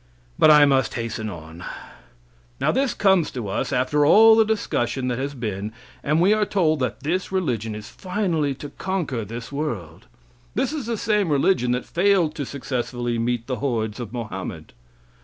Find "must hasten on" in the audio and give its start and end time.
0.65-1.63